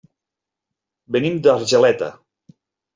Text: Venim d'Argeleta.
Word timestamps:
Venim 1.17 1.39
d'Argeleta. 1.47 2.13